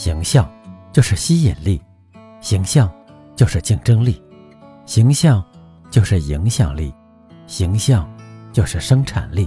[0.00, 0.50] 形象
[0.94, 1.78] 就是吸引力，
[2.40, 2.90] 形象
[3.36, 4.18] 就是竞争力，
[4.86, 5.44] 形象
[5.90, 6.90] 就是影响力，
[7.46, 8.10] 形象
[8.50, 9.46] 就是生产力。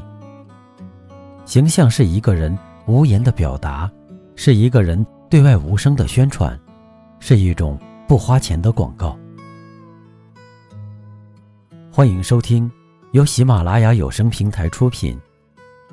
[1.44, 2.56] 形象是一个人
[2.86, 3.92] 无言的表达，
[4.36, 6.56] 是一个人对外无声的宣传，
[7.20, 9.18] 是一种不花钱的广告。
[11.92, 12.72] 欢迎收听
[13.12, 15.16] 由喜马拉雅有声平台出品，《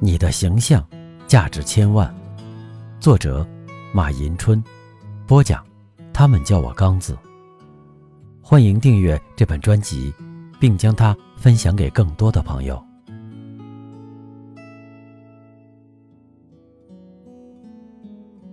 [0.01, 0.87] 你的形象
[1.27, 2.15] 价值千万》，
[3.03, 3.49] 作者。
[3.93, 4.63] 马迎春，
[5.27, 5.67] 播讲。
[6.13, 7.19] 他们叫我刚子。
[8.41, 10.15] 欢迎订阅这本专辑，
[10.61, 12.81] 并将它分享给更多的朋友。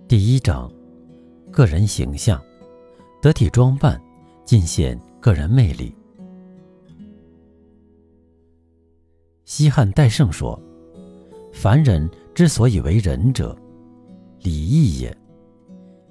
[0.08, 0.68] 第一章：
[1.52, 2.42] 个人形象，
[3.22, 4.00] 得体装扮，
[4.44, 5.94] 尽显个人魅力。
[9.44, 10.60] 西汉戴胜说
[11.54, 13.56] ：“凡人之所以为人者，
[14.40, 15.16] 礼义也。”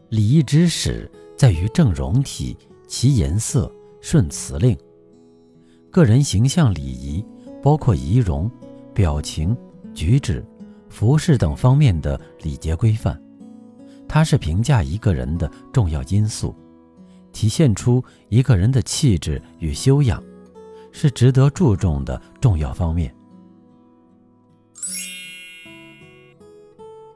[0.10, 2.56] 礼仪之始在于正容体，
[2.88, 4.78] 其颜色顺辞令。
[5.92, 7.26] 个人形象礼仪
[7.62, 8.50] 包括仪容、
[8.94, 9.56] 表情、
[9.94, 10.46] 举止、
[10.88, 13.22] 服饰等方面的礼节规范，
[14.08, 16.56] 它是评价一个人的重要因素，
[17.34, 20.24] 体现出一个人的气质与修养，
[20.94, 23.14] 是值得注重的重要方面。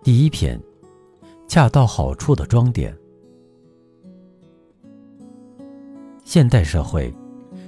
[0.03, 0.61] 第一篇。
[1.51, 2.97] 恰到好处的装点。
[6.23, 7.13] 现代社会，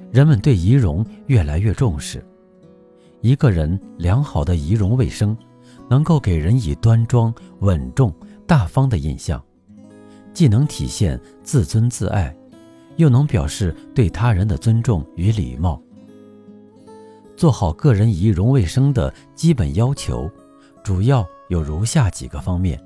[0.10, 2.26] 人们对仪容越来越重视。
[3.20, 5.36] 一个人良好的仪容卫生，
[5.90, 8.10] 能够给人以端庄、稳重、
[8.48, 9.44] 大方的印象，
[10.34, 12.34] 既能体现自尊自爱，
[12.96, 15.78] 又能表示对他人的尊重与礼貌。
[17.36, 20.32] 做好个人仪容卫生的基本要求，
[20.86, 22.82] 主要有如下几个方面。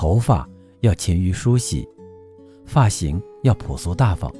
[0.00, 0.48] 头发
[0.80, 1.86] 要勤于梳洗，
[2.64, 4.32] 发型要朴素大方。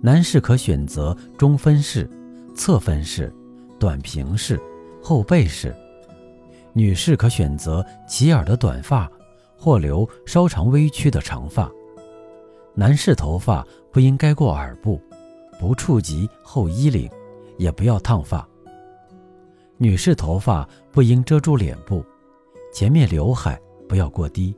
[0.00, 2.10] 男士可选择中分式、
[2.56, 3.32] 侧分式、
[3.78, 4.60] 短平式、
[5.00, 5.70] 后背式；
[6.72, 9.08] 女士可选择齐耳的短发，
[9.56, 11.70] 或留稍长微曲的长发。
[12.74, 15.00] 男士头发不应该过耳部，
[15.60, 17.08] 不触及后衣领，
[17.58, 18.44] 也不要烫发。
[19.76, 22.04] 女士头发不应遮住脸部，
[22.74, 23.56] 前面刘海。
[23.88, 24.54] 不要过低，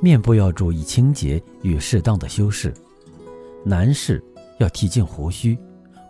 [0.00, 2.72] 面部要注意清洁与适当的修饰。
[3.64, 4.22] 男士
[4.58, 5.58] 要剃净胡须，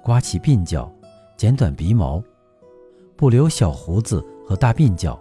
[0.02, 0.92] 刮起鬓角，
[1.36, 2.20] 剪短鼻毛，
[3.14, 5.18] 不留小胡子和大鬓角。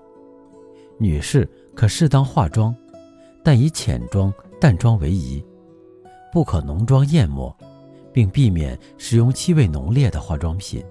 [0.97, 2.75] 女士可适当化妆，
[3.43, 5.43] 但以浅妆、淡妆为宜，
[6.33, 7.55] 不可浓妆艳抹，
[8.11, 10.83] 并避免使用气味浓烈的化妆品。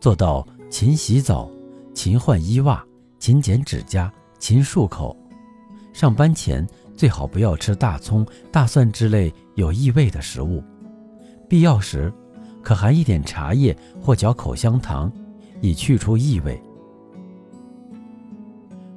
[0.00, 1.50] 做到勤洗澡。
[1.94, 2.84] 勤换衣袜，
[3.18, 5.16] 勤剪指甲，勤漱口。
[5.92, 6.66] 上班前
[6.96, 10.62] 最好不要吃大葱、大蒜之类有异味的食物。
[11.48, 12.12] 必要时，
[12.62, 15.12] 可含一点茶叶或嚼口香糖，
[15.60, 16.60] 以去除异味。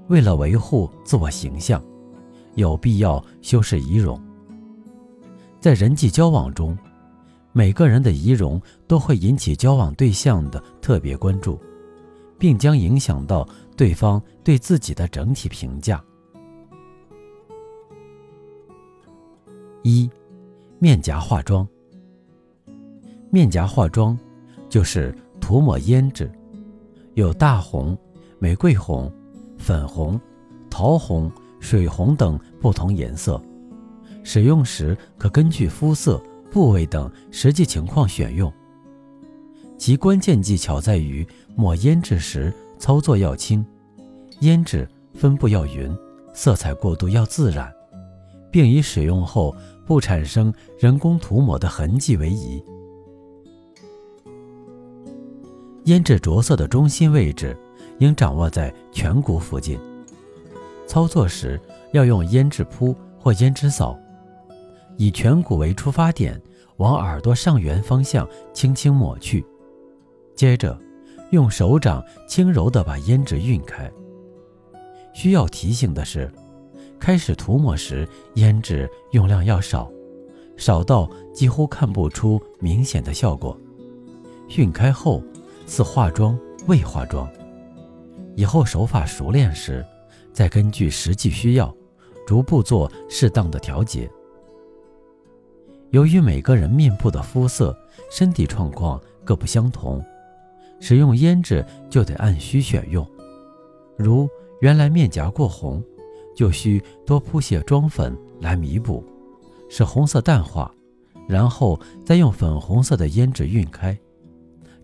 [0.08, 1.84] 为了维护自我形象，
[2.54, 4.20] 有必要修饰仪容。
[5.60, 6.78] 在人际交往中，
[7.52, 11.60] 每个人的仪容都会引起交往对象的特别关注。
[12.46, 13.44] 并将影响到
[13.76, 16.00] 对方对自己的整体评价。
[19.82, 20.08] 一，
[20.78, 21.68] 面颊化妆。
[23.32, 24.16] 面颊化妆
[24.70, 25.12] 就是
[25.42, 26.32] 涂抹胭脂，
[27.16, 27.98] 有大红、
[28.38, 29.12] 玫瑰红、
[29.58, 30.22] 粉红、
[30.70, 33.42] 桃红、水红等不同颜色。
[34.24, 38.54] 使用时可根据肤色、部位等实际情况选用。
[39.78, 43.66] 其关键技巧在于抹胭脂时操作要轻，
[44.42, 45.96] 胭脂分布要匀，
[46.34, 47.72] 色彩过渡要自然，
[48.52, 52.64] 并以使用后不产生人工涂抹的痕迹为宜。
[55.86, 57.56] 胭脂着色的中心位置
[58.00, 59.80] 应掌握在颧骨附近，
[60.88, 61.60] 操作时
[61.92, 64.00] 要用胭脂扑或胭脂扫，
[64.98, 66.42] 以颧骨为出发点，
[66.78, 69.46] 往耳朵上缘方向轻轻抹去。
[70.36, 70.78] 接着，
[71.32, 73.90] 用手掌轻柔地把胭脂晕开。
[75.14, 76.30] 需要提醒的是，
[77.00, 79.90] 开始涂抹时胭脂用量要少，
[80.58, 83.58] 少到几乎看不出明显的效果。
[84.58, 85.24] 晕开后，
[85.66, 86.38] 似化妆
[86.68, 87.30] 未化妆。
[88.36, 89.86] 以后手法熟练时，
[90.34, 91.74] 再根据实际需要，
[92.28, 94.12] 逐步做适当的调节。
[95.92, 97.78] 由于每个人面部的肤色、
[98.12, 100.04] 身体状况各不相同。
[100.80, 103.08] 使用胭脂就得按需选用，
[103.98, 104.30] 如
[104.62, 105.84] 原来面颊过红，
[106.36, 109.04] 就需多铺些妆粉来弥补，
[109.70, 110.72] 使红色淡化，
[111.28, 113.98] 然后再用粉红色的胭脂晕开，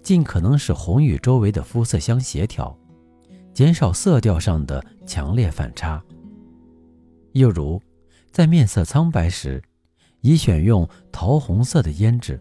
[0.02, 2.76] 尽可能使红与周围的肤色相协调，
[3.54, 6.02] 减少色调上的强烈反差。
[7.34, 7.82] 又如，
[8.32, 9.62] 在面色苍白时，
[10.22, 12.40] 宜选用桃红色的胭脂，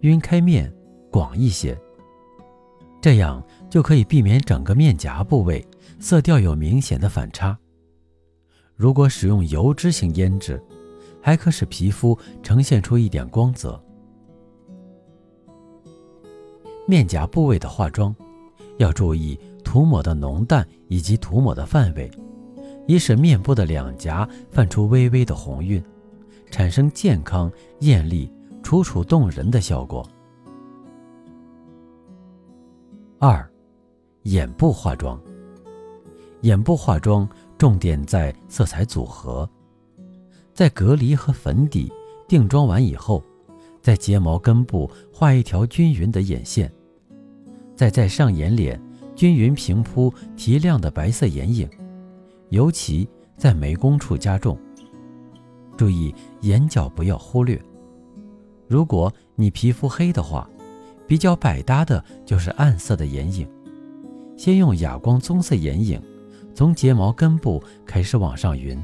[0.00, 0.72] 晕开面
[1.10, 1.78] 广一些。
[3.00, 5.64] 这样就可以避免整个面颊部位
[6.00, 7.56] 色调有明显的反差。
[8.74, 10.62] 如果使用油脂型胭脂，
[11.20, 13.80] 还可使皮肤呈现出一点光泽。
[16.86, 18.14] 面颊部位的化妆，
[18.78, 22.10] 要注意涂抹的浓淡以及涂抹的范围，
[22.86, 25.82] 以使面部的两颊泛出微微的红晕，
[26.50, 27.50] 产生健康、
[27.80, 30.08] 艳丽、楚楚动人的效果。
[33.20, 33.44] 二，
[34.22, 35.20] 眼部化妆。
[36.42, 37.28] 眼部化妆
[37.58, 39.48] 重点在色彩组合，
[40.54, 41.92] 在隔离和粉底
[42.28, 43.20] 定妆完以后，
[43.82, 46.72] 在睫毛根部画一条均匀的眼线，
[47.74, 48.80] 再在上眼脸
[49.16, 51.68] 均匀平铺提亮的白色眼影，
[52.50, 54.56] 尤其在眉弓处加重。
[55.76, 57.60] 注意眼角不要忽略。
[58.68, 60.48] 如果你皮肤黑的话，
[61.08, 63.48] 比较百搭的就是暗色的眼影，
[64.36, 66.00] 先用哑光棕色眼影，
[66.54, 68.78] 从睫毛根部开始往上匀，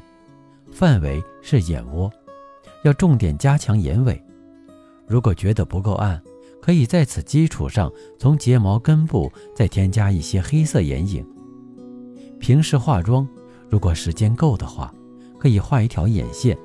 [0.73, 2.11] 范围是眼窝，
[2.83, 4.21] 要重点加强眼尾。
[5.07, 6.21] 如果觉得不够暗，
[6.63, 11.23] 可以在此基础上从睫毛根部再添加一些黑色眼影。
[12.41, 13.29] 平时化妆，
[13.69, 14.93] 如果时间够的话，
[15.39, 16.57] 可以画一条眼线，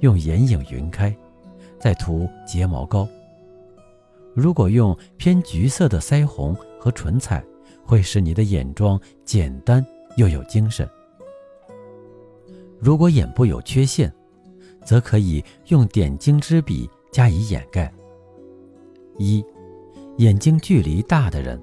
[0.00, 1.16] 用眼影匀开，
[1.80, 3.08] 再涂睫毛膏。
[4.36, 7.42] 如果用偏橘色的腮红和唇彩，
[7.82, 9.82] 会使你的眼妆简单
[10.18, 10.86] 又有精神。
[12.78, 14.12] 如果眼部有缺陷，
[14.84, 17.90] 则可以用点睛之笔加以掩盖。
[19.16, 19.42] 一，
[20.18, 21.58] 眼睛距离大的人，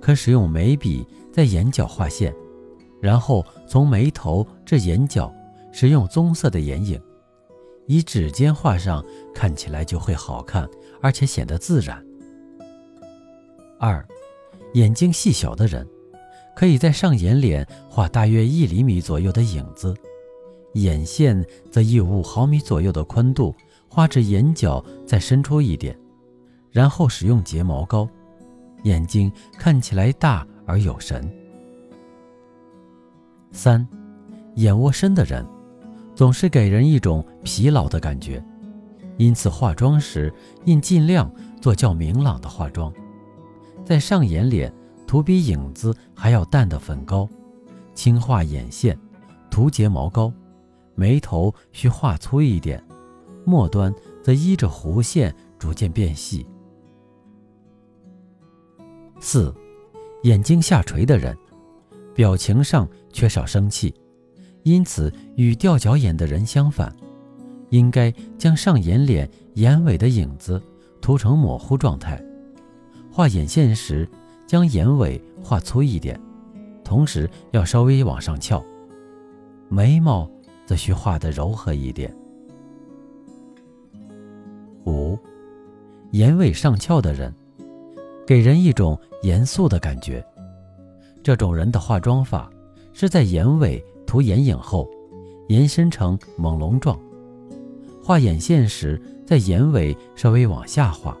[0.00, 2.34] 可使用眉笔在眼角画线，
[2.98, 5.30] 然后从眉头至眼角
[5.70, 6.98] 使用棕色的眼影，
[7.86, 9.04] 以指尖画上，
[9.34, 10.66] 看起来就会好看。
[11.00, 12.04] 而且显得自然。
[13.78, 14.06] 二，
[14.74, 15.86] 眼睛细小的人，
[16.54, 19.94] 可以在上眼脸画大约一厘米左右的影子，
[20.74, 23.54] 眼线则以五毫米左右的宽度
[23.88, 25.98] 画至眼角，再伸出一点，
[26.70, 28.08] 然后使用睫毛膏，
[28.84, 31.28] 眼睛看起来大而有神。
[33.52, 33.86] 三，
[34.56, 35.44] 眼窝深的人，
[36.14, 38.44] 总是给人一种疲劳的感觉。
[39.20, 40.32] 因此，化妆时
[40.64, 41.30] 应尽量
[41.60, 42.90] 做较明朗的化妆，
[43.84, 44.72] 在上眼脸
[45.06, 47.28] 涂比影子还要淡的粉膏，
[47.94, 48.98] 轻画眼线，
[49.50, 50.32] 涂睫毛膏，
[50.94, 52.82] 眉头需画粗一点，
[53.44, 53.94] 末端
[54.24, 56.46] 则依着弧线逐渐变细。
[59.20, 59.54] 四，
[60.22, 61.36] 眼睛下垂的人，
[62.14, 63.94] 表情上缺少生气，
[64.62, 66.90] 因此与吊脚眼的人相反。
[67.70, 70.62] 应该将上眼脸眼尾的影子
[71.00, 72.22] 涂成模糊状态，
[73.10, 74.08] 画眼线时
[74.46, 76.20] 将眼尾画粗一点，
[76.84, 78.62] 同时要稍微往上翘，
[79.68, 80.28] 眉毛
[80.66, 82.14] 则需画得柔和一点。
[84.86, 85.16] 五，
[86.12, 87.32] 眼尾上翘的人，
[88.26, 90.24] 给人一种严肃的感觉。
[91.22, 92.50] 这种人的化妆法
[92.92, 94.88] 是在眼尾涂眼影后，
[95.48, 96.98] 延伸成朦胧状。
[98.10, 101.16] 画眼线时，在眼尾稍微往下画，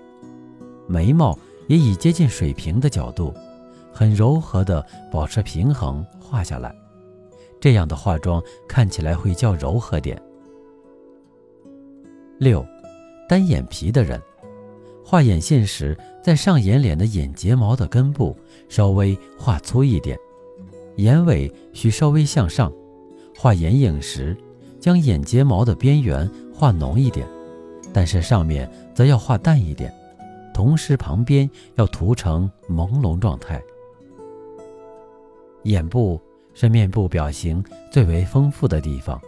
[0.88, 3.32] 眉毛也以接近水平的角度，
[3.92, 6.74] 很柔和的保持平衡画下来。
[7.60, 10.20] 这样的化妆看起来会较柔和点。
[12.38, 12.66] 六，
[13.28, 14.20] 单眼皮的人，
[15.04, 18.36] 画眼线时，在上眼脸的眼睫毛的根部
[18.68, 20.18] 稍微画粗一点，
[20.96, 22.72] 眼尾需稍微向上。
[23.38, 24.36] 画眼影时，
[24.80, 26.28] 将眼睫毛的边缘。
[26.52, 27.26] 画浓一点，
[27.90, 29.90] 但是上面则要画淡一点，
[30.52, 33.58] 同时旁边要涂成朦胧状态。
[35.62, 36.20] 眼部
[36.52, 39.18] 是面部表情最为丰富的地方，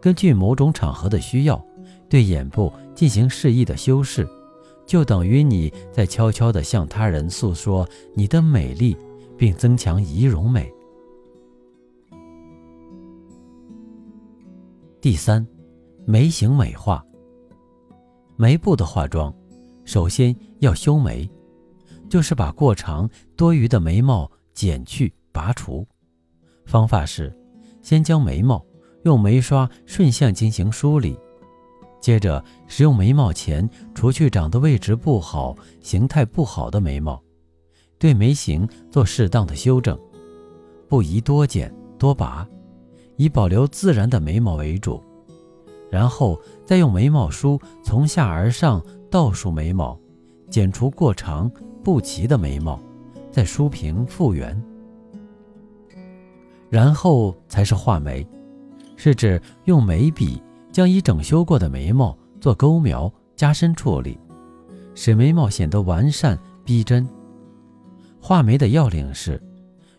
[0.00, 1.62] 根据某种场合的需要，
[2.08, 4.26] 对眼部进行适宜的修饰，
[4.86, 8.96] 就等于你在悄悄地向他人诉说你的美丽，
[9.36, 10.72] 并增强仪容美。
[15.02, 15.44] 第三。
[16.06, 17.04] 眉形美化，
[18.36, 19.34] 眉部的化妆，
[19.84, 21.28] 首先要修眉，
[22.08, 25.84] 就是把过长多余的眉毛剪去拔除。
[26.66, 27.36] 方法是：
[27.82, 28.64] 先将眉毛
[29.02, 31.18] 用眉刷顺向进行梳理，
[32.00, 37.20] 接着使用眉毛钳除去长的位置不好、形态不好的眉毛，
[37.98, 39.98] 对眉形做适当的修正，
[40.88, 42.48] 不宜多剪多拔，
[43.22, 45.02] 以保留自然的眉毛为主。
[45.90, 49.98] 然后再用眉毛梳从下而上倒竖眉毛，
[50.50, 51.50] 剪除过长
[51.84, 52.80] 不齐的眉毛，
[53.30, 54.60] 再梳平复原。
[56.70, 58.26] 然后才是画眉，
[58.96, 64.18] 是指用眉笔将已整修过的眉毛做勾描加深处理，
[64.94, 67.06] 使眉毛显得完善逼真。
[68.18, 69.38] 画眉的要领是，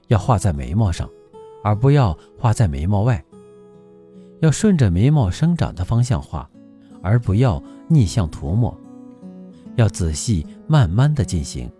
[0.07, 1.07] 要画在眉毛上，
[1.63, 3.23] 而不要画在眉毛外。
[4.41, 6.47] 要顺着眉毛生长的方向画，
[7.01, 8.77] 而不要逆向涂抹。
[9.75, 11.71] 要仔细慢慢的进行，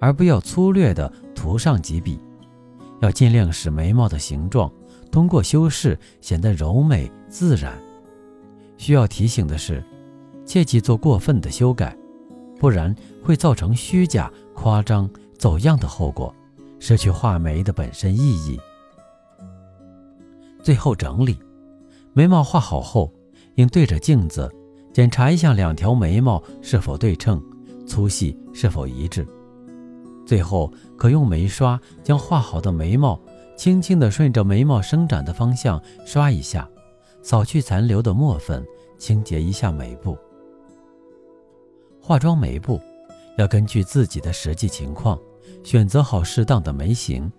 [0.00, 2.18] 而不要粗略的涂上几笔。
[3.00, 4.72] 要尽量使眉毛的形状
[5.10, 7.78] 通过修饰显得柔美自然。
[8.78, 9.84] 需要提醒的是，
[10.46, 11.94] 切忌做过分的修改，
[12.58, 16.34] 不然会造成虚假、夸张、走样的后果，
[16.78, 18.58] 失去画眉的本身意义。
[20.66, 21.38] 最后整理，
[22.12, 23.14] 眉毛画好后，
[23.54, 24.52] 应对着镜子
[24.92, 27.40] 检查一下两条眉毛是否对称，
[27.86, 29.24] 粗细是否一致。
[30.26, 30.68] 最后，
[30.98, 33.16] 可用眉刷将画好的眉毛
[33.56, 36.68] 轻轻地顺着眉毛生长的方向刷一下，
[37.22, 38.66] 扫去残留的墨粉，
[38.98, 40.18] 清洁一下眉部。
[42.02, 42.80] 化妆眉部
[43.38, 45.16] 要根据自己的实际情况，
[45.62, 47.30] 选择好适当的眉形，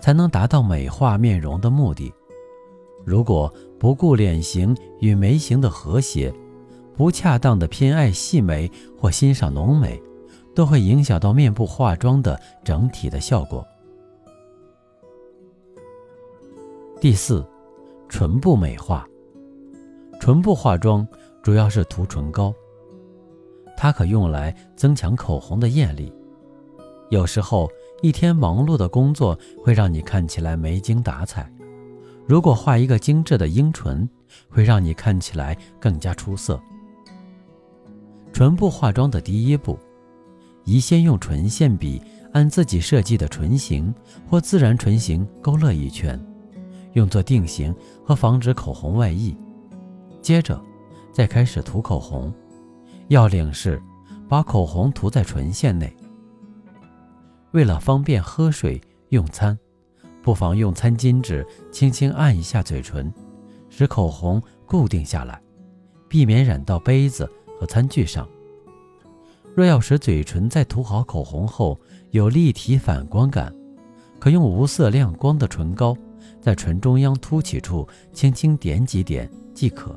[0.00, 2.12] 才能达到美化面容的目的。
[3.04, 6.32] 如果不顾脸型与眉形的和谐，
[6.96, 10.00] 不恰当的偏爱细眉或欣赏浓眉。
[10.54, 13.66] 都会影响到面部化妆的整体的效果。
[17.00, 17.44] 第四，
[18.08, 19.04] 唇部美化。
[20.20, 21.04] 唇部化妆
[21.42, 22.54] 主要是涂唇膏，
[23.76, 26.12] 它可用来增强口红的艳丽。
[27.10, 27.68] 有时候
[28.00, 31.52] 一天忙碌的工作会让你看起来没精打采，
[32.26, 34.08] 如果画一个精致的樱唇，
[34.48, 36.60] 会让你看起来更加出色。
[38.32, 39.78] 唇部化妆的第一步。
[40.64, 42.00] 宜先用唇线笔
[42.32, 43.94] 按自己设计的唇形
[44.26, 46.18] 或自然唇形勾勒一圈，
[46.94, 49.36] 用作定型和防止口红外溢。
[50.22, 50.58] 接着，
[51.12, 52.32] 再开始涂口红。
[53.08, 53.78] 要领是，
[54.26, 55.94] 把口红涂在唇线内。
[57.52, 59.56] 为了方便喝水用餐，
[60.24, 63.12] 不妨用餐巾纸轻轻按一下嘴唇，
[63.68, 65.38] 使口红固定下来，
[66.08, 68.26] 避免染到杯子和餐具上。
[69.54, 71.78] 若要使嘴唇在涂好口红后
[72.10, 73.54] 有立体反光感，
[74.18, 75.94] 可用无色亮光的唇膏
[76.40, 79.96] 在唇中央凸起处轻轻点几点即可。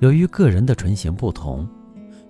[0.00, 1.66] 由于个人的唇形不同，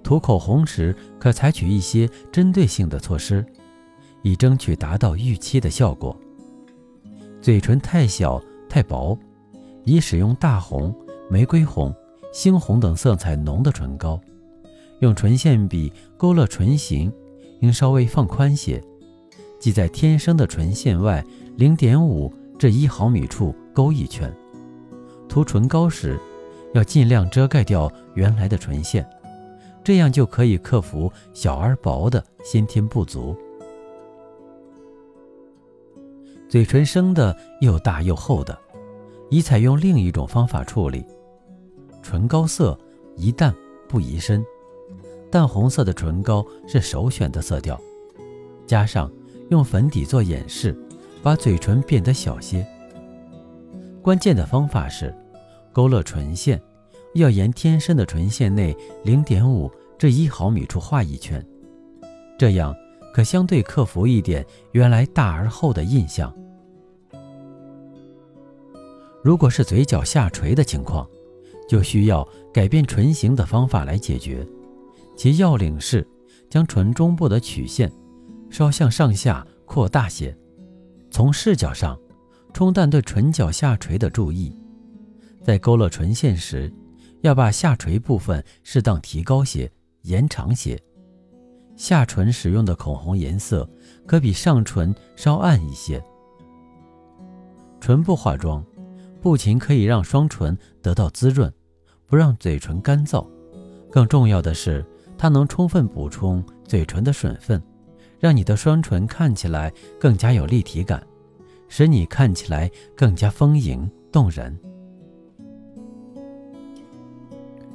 [0.04, 3.44] 涂口红时可采取一些针对性的措施，
[4.22, 6.16] 以争取达到预期的效果。
[7.40, 9.18] 嘴唇太小太薄，
[9.84, 10.94] 宜使用大红、
[11.28, 11.94] 玫瑰红、
[12.32, 14.20] 猩红等色彩浓的唇膏。
[15.00, 17.12] 用唇线笔勾勒唇形，
[17.60, 18.80] 应稍微放宽些，
[19.58, 21.24] 即在天生的唇线外
[21.56, 24.32] 零点五至一毫米处勾一圈。
[25.28, 26.16] 涂唇膏时，
[26.74, 29.04] 要尽量遮盖掉原来的唇线，
[29.82, 33.36] 这样就可以克服小而薄的先天不足。
[36.52, 38.58] 嘴唇生的又大又厚的，
[39.30, 41.02] 宜采用另一种方法处理。
[42.02, 42.78] 唇膏色
[43.16, 43.54] 宜淡
[43.88, 44.44] 不宜深。
[45.30, 47.80] 淡红色的唇膏是首选的色调，
[48.66, 49.10] 加上
[49.48, 50.78] 用粉底做掩饰，
[51.22, 52.66] 把嘴唇变得小些。
[54.02, 55.16] 关键的方法是，
[55.72, 56.60] 勾勒唇线
[57.14, 61.42] 要沿天生的唇线内零点五至一毫米处画一圈，
[62.38, 62.76] 这样
[63.14, 66.30] 可相对克服一点原来大而厚的印象。
[69.22, 71.08] 如果是嘴角下垂的情况，
[71.68, 74.46] 就需要改变唇形的方法来解决。
[75.16, 76.06] 其要领是
[76.50, 77.90] 将唇中部的曲线
[78.50, 80.36] 稍向上下扩大些，
[81.10, 81.98] 从视角上
[82.52, 84.58] 冲淡对唇角下垂的注意。
[85.42, 86.72] 在勾勒唇线时，
[87.20, 89.70] 要把下垂部分适当提高些、
[90.02, 90.80] 延长些。
[91.76, 93.68] 下唇使用的口红颜色
[94.06, 96.02] 可比上唇稍暗一些。
[97.80, 98.64] 唇部化妆
[99.22, 101.50] 不仅可以让双唇得到滋润，
[102.06, 103.24] 不让嘴唇干燥，
[103.90, 104.84] 更重要的是。
[105.16, 107.62] 它能充分补充嘴唇的水分，
[108.18, 111.00] 让你的双唇看起来更加有立体感，
[111.68, 114.58] 使你看起来更加丰盈动人。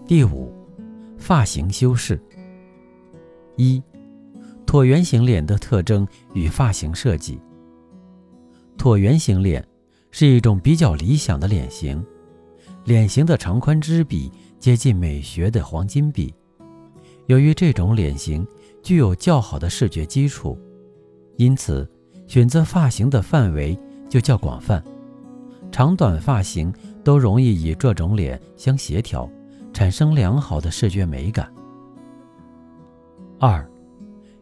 [0.06, 0.52] 第五，
[1.18, 2.22] 发型修饰。
[3.56, 3.82] 一，
[4.66, 7.40] 椭圆形脸的特征与发型设计。
[8.78, 9.66] 椭圆形脸
[10.12, 12.04] 是一种比较理想的脸型，
[12.86, 16.34] 脸型的长宽之比接近美学的黄金比。
[17.28, 18.48] 由于这种脸型
[18.82, 20.58] 具有较好的视觉基础，
[21.36, 21.90] 因此
[22.26, 23.78] 选择发型的范围
[24.10, 24.84] 就较广泛，
[25.72, 26.74] 长短发型
[27.04, 29.30] 都容易与这种脸相协调，
[29.74, 31.54] 产生良好的视觉美感。
[33.40, 33.70] 二，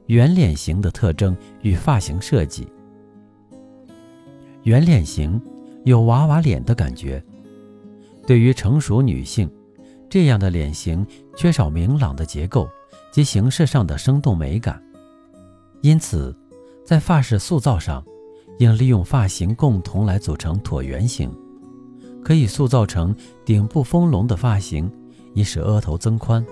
[0.06, 2.68] 圆脸型的特征与发型设计。
[4.64, 5.42] 圆脸型
[5.86, 7.24] 有娃娃脸的感觉，
[8.26, 9.50] 对于成熟女性，
[10.10, 11.06] 这样的脸型
[11.38, 12.68] 缺少明朗的结构
[13.12, 14.82] 及形式上的生动美感，
[15.82, 16.36] 因此，
[16.84, 18.04] 在发饰塑造上，
[18.58, 21.32] 应利用发型共同来组成椭圆形，
[22.24, 23.16] 可以塑造成
[23.46, 24.92] 顶部丰隆的发型，
[25.36, 26.44] 以使额头增宽，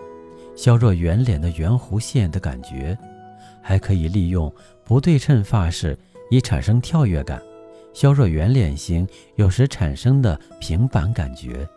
[0.55, 2.95] 削弱圆脸的圆弧线的感觉，
[3.63, 5.97] 还可以利用不对称发饰
[6.29, 7.41] 以产生跳跃感。
[7.93, 11.67] 削弱圆脸型有时产生的平板感觉。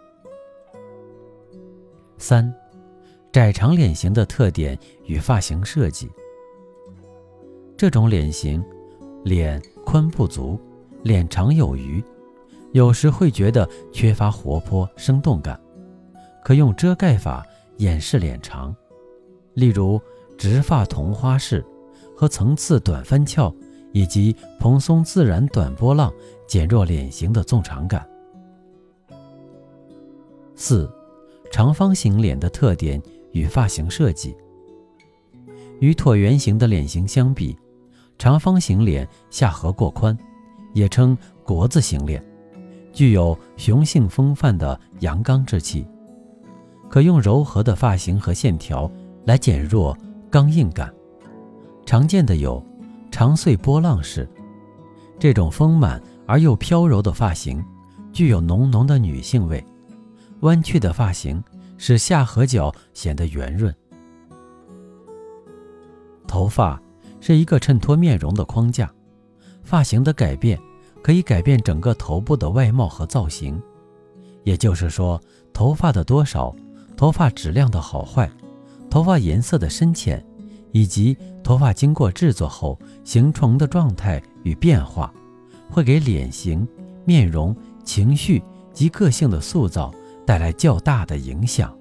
[2.18, 2.52] 三，
[3.30, 6.10] 窄长脸型的特点与发型设计。
[7.76, 8.64] 这种脸型，
[9.22, 10.58] 脸宽不足，
[11.02, 12.02] 脸长有余，
[12.72, 15.60] 有时会觉得缺乏活泼生动感，
[16.42, 17.46] 可用遮盖法
[17.76, 18.74] 掩饰脸长，
[19.52, 20.00] 例如
[20.38, 21.62] 直发同花式
[22.16, 23.54] 和层次短翻翘。
[23.96, 26.12] 以及蓬松自然短波浪，
[26.46, 28.06] 减弱脸型的纵长感。
[30.54, 30.86] 四，
[31.50, 34.36] 长方形脸的特点与发型设计。
[35.80, 37.56] 与椭圆形的脸型相比，
[38.18, 40.14] 长方形脸下颌过宽，
[40.74, 42.22] 也称国字形脸，
[42.92, 45.86] 具有雄性风范的阳刚之气，
[46.90, 48.90] 可用柔和的发型和线条
[49.24, 49.96] 来减弱
[50.30, 50.92] 刚硬感。
[51.86, 52.62] 常见的有。
[53.16, 54.28] 长穗波浪式，
[55.18, 57.64] 这种丰满而又飘柔的发型，
[58.12, 59.64] 具有浓浓的女性味。
[60.40, 61.42] 弯曲的发型
[61.78, 63.74] 使下颌角显得圆润。
[66.28, 66.78] 头发
[67.18, 68.92] 是一个衬托面容的框架，
[69.64, 70.60] 发型的改变
[71.02, 73.58] 可以改变整个头部的外貌和造型。
[74.44, 75.18] 也就是说，
[75.54, 76.54] 头发的多少、
[76.98, 78.30] 头发质量的好坏、
[78.90, 80.22] 头发颜色的深浅。
[80.76, 85.10] 以及头发经过制作后形成的状态与变化，
[85.70, 86.68] 会给脸型、
[87.06, 88.42] 面容、情绪
[88.74, 89.90] 及个性的塑造
[90.26, 91.74] 带来较大的影响。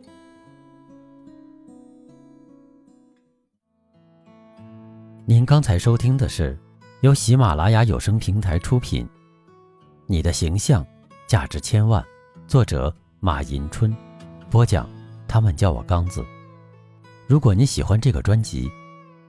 [5.25, 6.57] 您刚才收听的是
[7.01, 9.05] 由喜马拉雅有声平台出品，
[10.05, 10.87] 《你的形象
[11.27, 12.01] 价值千万》，
[12.47, 13.93] 作者马迎春，
[14.49, 14.89] 播讲
[15.27, 16.25] 他们叫我刚子。
[17.27, 18.71] 如果你喜欢这个专辑，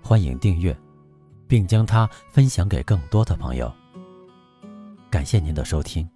[0.06, 0.74] 欢迎订阅，
[1.48, 3.74] 并将它分享给更多的朋友。
[5.10, 6.08] 感谢您的收听。